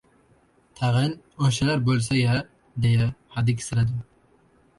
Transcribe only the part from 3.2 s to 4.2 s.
hadiksiradim.